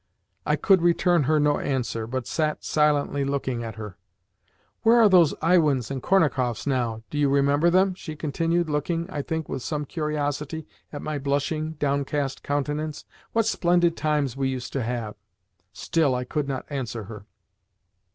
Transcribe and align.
I 0.47 0.55
could 0.55 0.81
return 0.81 1.25
her 1.25 1.39
no 1.39 1.59
answer, 1.59 2.07
but 2.07 2.25
sat 2.25 2.63
silently 2.63 3.23
looking 3.23 3.63
at 3.63 3.75
her. 3.75 3.97
"Where 4.81 4.97
are 4.99 5.07
those 5.07 5.35
Iwins 5.43 5.91
and 5.91 6.01
Kornakoffs 6.01 6.65
now? 6.65 7.03
Do 7.11 7.19
you 7.19 7.29
remember 7.29 7.69
them?" 7.69 7.93
she 7.93 8.15
continued, 8.15 8.67
looking, 8.67 9.07
I 9.11 9.21
think, 9.21 9.47
with 9.47 9.61
some 9.61 9.85
curiosity 9.85 10.67
at 10.91 11.03
my 11.03 11.19
blushing, 11.19 11.73
downcast 11.73 12.41
countenance. 12.41 13.05
"What 13.33 13.45
splendid 13.45 13.95
times 13.95 14.35
we 14.35 14.49
used 14.49 14.73
to 14.73 14.81
have!" 14.81 15.13
Still 15.71 16.15
I 16.15 16.23
could 16.23 16.47
not 16.47 16.65
answer 16.71 17.03
her. 17.03 17.27